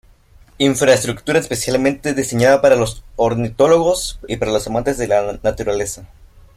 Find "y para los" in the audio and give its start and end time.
4.27-4.65